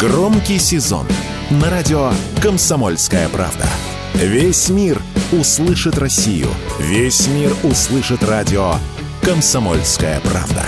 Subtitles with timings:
[0.00, 1.06] Громкий сезон
[1.50, 2.10] на радио
[2.42, 3.66] «Комсомольская правда».
[4.14, 4.98] Весь мир
[5.30, 6.48] услышит Россию.
[6.78, 8.76] Весь мир услышит радио
[9.20, 10.64] «Комсомольская правда».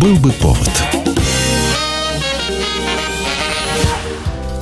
[0.00, 0.70] Был бы повод–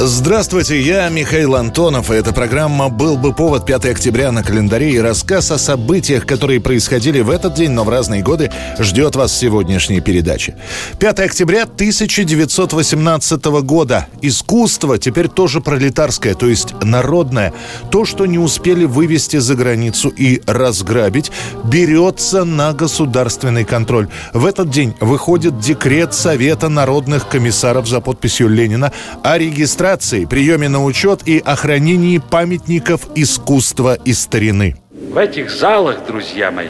[0.00, 4.98] Здравствуйте, я Михаил Антонов, и эта программа «Был бы повод» 5 октября на календаре и
[5.00, 10.00] рассказ о событиях, которые происходили в этот день, но в разные годы, ждет вас сегодняшней
[10.00, 10.54] передачи.
[11.00, 14.06] 5 октября 1918 года.
[14.22, 17.52] Искусство теперь тоже пролетарское, то есть народное.
[17.90, 21.32] То, что не успели вывести за границу и разграбить,
[21.64, 24.06] берется на государственный контроль.
[24.32, 28.92] В этот день выходит декрет Совета народных комиссаров за подписью Ленина
[29.24, 34.76] о регистрации регистрации, приеме на учет и охранении памятников искусства и старины.
[34.90, 36.66] В этих залах, друзья мои,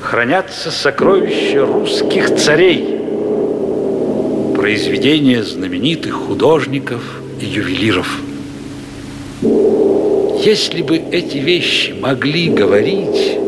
[0.00, 2.98] хранятся сокровища русских царей,
[4.54, 7.02] произведения знаменитых художников
[7.40, 8.20] и ювелиров.
[10.44, 13.38] Если бы эти вещи могли говорить,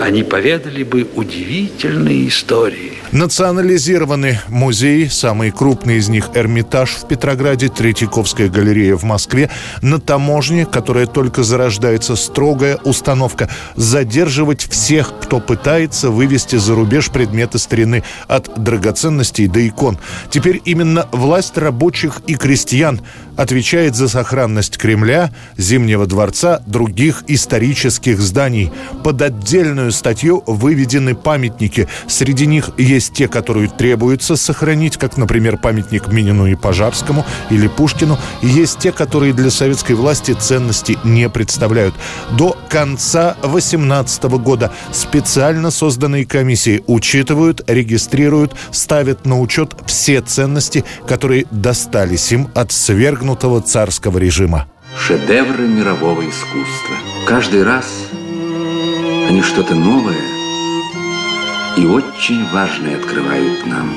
[0.00, 2.92] они поведали бы удивительные истории.
[3.12, 9.50] Национализированы музеи, самый крупный из них Эрмитаж в Петрограде, Третьяковская галерея в Москве.
[9.80, 17.58] На таможне, которая только зарождается, строгая установка задерживать всех, кто пытается вывести за рубеж предметы
[17.58, 19.98] старины от драгоценностей до икон.
[20.30, 23.00] Теперь именно власть рабочих и крестьян
[23.38, 28.72] отвечает за сохранность Кремля, Зимнего дворца, других исторических зданий.
[29.04, 31.88] Под отдельную статью выведены памятники.
[32.08, 38.18] Среди них есть те, которые требуется сохранить, как, например, памятник Минину и Пожарскому или Пушкину.
[38.42, 41.94] И есть те, которые для советской власти ценности не представляют.
[42.36, 51.46] До конца 2018 года специально созданные комиссии учитывают, регистрируют, ставят на учет все ценности, которые
[51.52, 52.72] достались им от
[53.28, 54.66] свергнутого царского режима.
[54.96, 56.96] Шедевры мирового искусства.
[57.26, 57.84] Каждый раз
[59.28, 60.16] они что-то новое–
[61.76, 63.96] и очень важное открывают нам.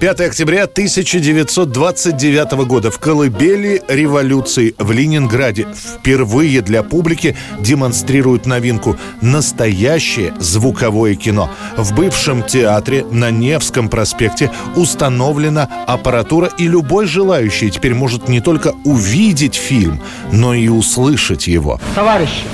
[0.00, 10.32] 5 октября 1929 года в колыбели революции в Ленинграде впервые для публики демонстрируют новинку– настоящее
[10.38, 11.50] звуковое кино.
[11.76, 18.72] В бывшем театре на Невском проспекте установлена аппаратура, и любой желающий теперь может не только
[18.84, 20.00] увидеть фильм,
[20.32, 21.78] но и услышать его.
[21.94, 22.44] Товарищи,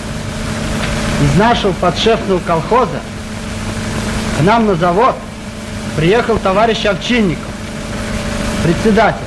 [1.23, 3.01] из нашего подшефного колхоза–
[4.39, 5.15] к нам на завод
[5.97, 7.51] приехал товарищ Овчинников,
[8.63, 9.19] председатель.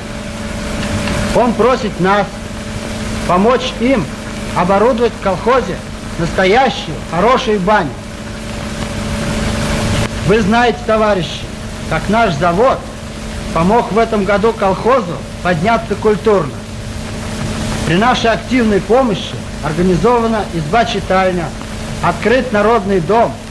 [1.34, 2.26] Он просит нас
[3.26, 4.04] помочь им
[4.56, 5.76] оборудовать в колхозе
[6.18, 7.90] настоящую, хорошую баню.
[10.26, 11.40] Вы знаете, товарищи,
[11.88, 12.78] как наш завод
[13.52, 16.52] помог в этом году колхозу подняться культурно.
[17.86, 21.46] При нашей активной помощи организована изба-читальня,
[22.02, 23.32] открыт народный дом–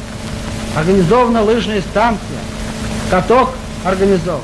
[0.76, 2.40] Организована лыжная станция.
[3.10, 3.50] Каток
[3.84, 4.42] организован.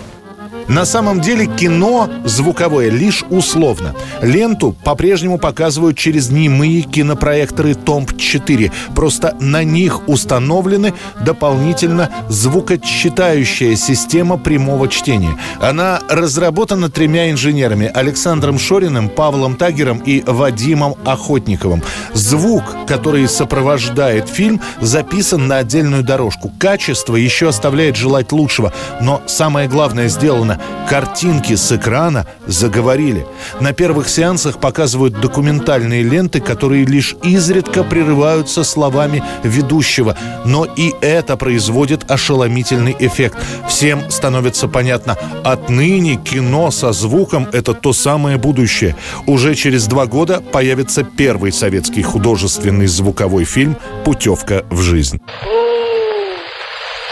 [0.67, 3.93] На самом деле кино звуковое лишь условно.
[4.21, 8.71] Ленту по-прежнему показывают через немые кинопроекторы ТОМП-4.
[8.95, 10.93] Просто на них установлены
[11.23, 15.37] дополнительно звукочитающая система прямого чтения.
[15.61, 21.83] Она разработана тремя инженерами Александром Шориным, Павлом Тагером и Вадимом Охотниковым.
[22.13, 26.51] Звук, который сопровождает фильм, записан на отдельную дорожку.
[26.57, 30.54] Качество еще оставляет желать лучшего, но самое главное сделано
[30.89, 33.25] картинки с экрана заговорили.
[33.59, 40.17] На первых сеансах показывают документальные ленты, которые лишь изредка прерываются словами ведущего.
[40.45, 43.37] Но и это производит ошеломительный эффект.
[43.67, 48.95] Всем становится понятно, отныне кино со звуком– это то самое будущее.
[49.25, 55.21] Уже через два года появится первый советский художественный звуковой фильм «Путевка в жизнь».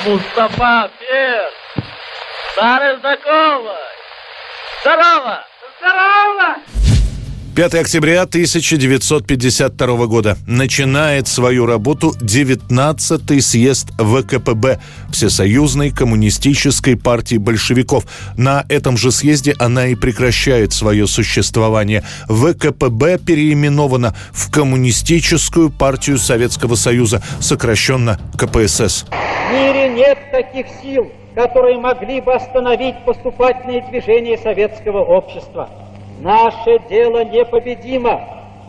[0.06, 0.90] Мустафа!
[2.54, 3.72] Старый знакомый!
[4.82, 5.44] Здорово!
[5.80, 6.58] Здорово!
[7.56, 14.80] 5 октября 1952 года начинает свою работу 19-й съезд ВКПБ
[15.12, 18.06] Всесоюзной коммунистической партии большевиков.
[18.38, 22.04] На этом же съезде она и прекращает свое существование.
[22.28, 29.06] ВКПБ переименована в Коммунистическую партию Советского Союза, сокращенно КПСС.
[29.10, 35.70] В мире нет таких сил, которые могли бы остановить поступательные движения советского общества.
[36.20, 38.22] Наше дело непобедимо.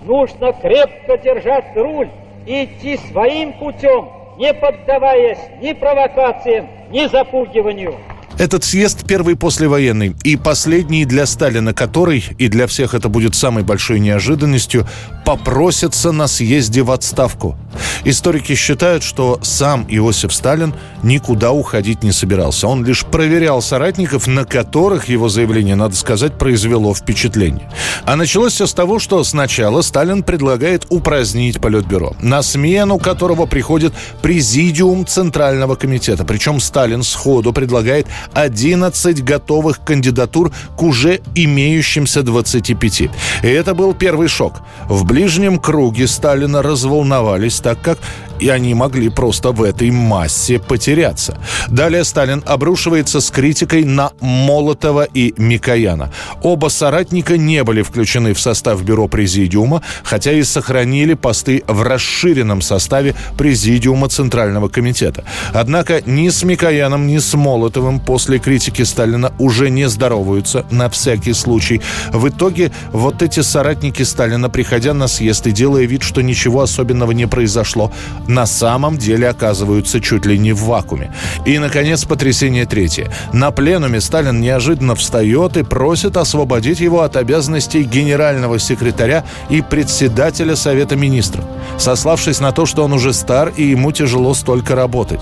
[0.02, 2.11] Нужно крепко держать руль
[2.46, 7.94] и идти своим путем, не поддаваясь ни провокациям, ни запугиванию.
[8.38, 13.62] Этот съезд первый послевоенный и последний для Сталина, который, и для всех это будет самой
[13.62, 14.88] большой неожиданностью,
[15.25, 17.56] попросится на съезде в отставку.
[18.04, 22.66] Историки считают, что сам Иосиф Сталин никуда уходить не собирался.
[22.69, 27.70] Он лишь проверял соратников, на которых его заявление, надо сказать, произвело впечатление.
[28.04, 33.94] А началось все с того, что сначала Сталин предлагает упразднить Политбюро, на смену которого приходит
[34.22, 36.25] президиум Центрального комитета.
[36.25, 43.00] Причем Сталин сходу предлагает 11 готовых кандидатур к уже имеющимся 25.
[43.00, 43.08] И
[43.42, 44.60] это был первый шок.
[44.88, 47.98] В ближнем круге Сталина разволновались, так как
[48.40, 51.38] и они могли просто в этой массе потеряться.
[51.68, 56.12] Далее Сталин обрушивается с критикой на Молотова и Микояна.
[56.42, 62.60] Оба соратника не были включены в состав бюро президиума, хотя и сохранили посты в расширенном
[62.60, 65.24] составе президиума Центрального комитета.
[65.52, 71.32] Однако ни с Микояном, ни с Молотовым после критики Сталина уже не здороваются на всякий
[71.32, 71.81] случай.
[72.12, 77.11] В итоге вот эти соратники Сталина, приходя на съезд и делая вид, что ничего особенного
[77.11, 77.90] не произошло,
[78.28, 81.12] на самом деле оказываются чуть ли не в вакууме.
[81.44, 83.11] И, наконец, потрясение третье.
[83.32, 90.55] На пленуме Сталин неожиданно встает и просит освободить его от обязанностей генерального секретаря и председателя
[90.55, 91.44] Совета министров,
[91.78, 95.20] сославшись на то, что он уже стар и ему тяжело столько работать.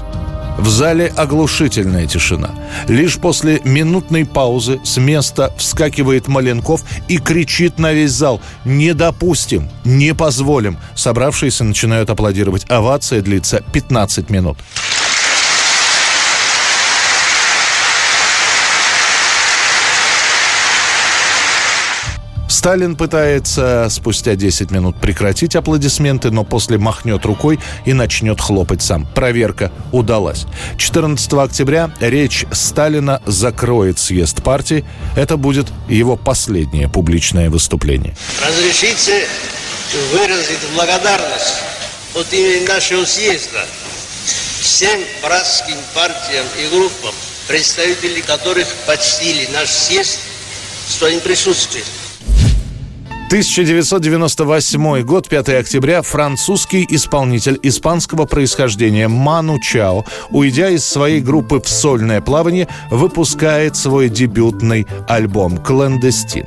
[0.58, 2.50] В зале оглушительная тишина.
[2.86, 9.70] Лишь после минутной паузы с места вскакивает Маленков и кричит на весь зал «Не допустим!
[9.84, 12.66] Не позволим!» Собравшиеся начинают аплодировать.
[12.68, 14.58] Овация длится 15 минут.
[22.62, 29.04] Сталин пытается спустя 10 минут прекратить аплодисменты, но после махнет рукой и начнет хлопать сам.
[29.04, 30.46] Проверка удалась.
[30.78, 34.84] 14 октября речь Сталина закроет съезд партии.
[35.16, 38.14] Это будет его последнее публичное выступление.
[38.46, 39.26] Разрешите
[40.12, 41.56] выразить благодарность
[42.14, 43.66] от имени нашего съезда
[44.60, 47.12] всем братским партиям и группам,
[47.48, 50.20] представители которых почтили наш съезд
[50.86, 51.86] своим присутствием.
[53.32, 61.66] 1998 год, 5 октября, французский исполнитель испанского происхождения Ману Чао, уйдя из своей группы в
[61.66, 66.44] сольное плавание, выпускает свой дебютный альбом «Кландестин».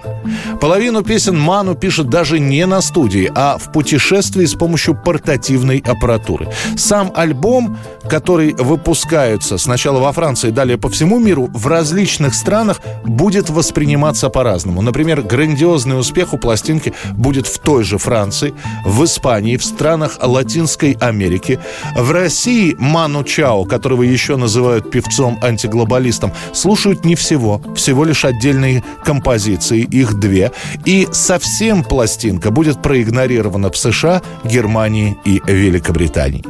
[0.62, 6.50] Половину песен Ману пишет даже не на студии, а в путешествии с помощью портативной аппаратуры.
[6.78, 13.50] Сам альбом, который выпускается сначала во Франции, далее по всему миру, в различных странах будет
[13.50, 14.84] восприниматься по-разному.
[14.84, 18.54] Например, грандиозный успех у пластин пластинки будет в той же Франции,
[18.86, 21.60] в Испании, в странах Латинской Америки.
[21.96, 29.82] В России Ману Чао, которого еще называют певцом-антиглобалистом, слушают не всего, всего лишь отдельные композиции,
[29.82, 30.52] их две.
[30.86, 36.44] И совсем пластинка будет проигнорирована в США, Германии и Великобритании.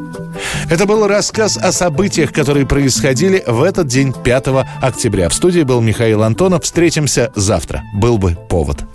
[0.70, 4.48] Это был рассказ о событиях, которые происходили в этот день 5
[4.82, 5.30] октября.
[5.30, 6.64] В студии был Михаил Антонов.
[6.64, 7.84] Встретимся завтра.
[7.94, 8.95] Был бы повод.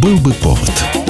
[0.00, 1.03] Был бы повод.